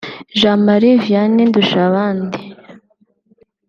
[0.39, 2.39] Jean Marie Vianney Ndushabandi